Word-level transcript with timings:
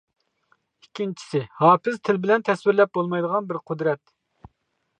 ئىككىنچىسى، 0.83 1.41
ھاپىز 1.59 1.99
تىل 2.09 2.19
بىلەن 2.23 2.47
تەسۋىرلەپ 2.49 2.93
بولمايدىغان 2.99 3.51
بىر 3.53 3.61
قۇدرەت. 3.69 4.03